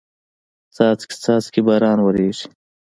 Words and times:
څاڅکي 0.75 1.15
څاڅکي 1.23 1.61
باران 1.67 1.97
وریږي 2.01 2.45